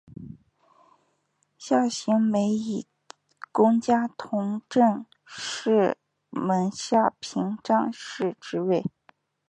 [1.59, 2.87] 夏行美以
[3.51, 5.95] 功加同政事
[6.31, 8.83] 门下平章事之位。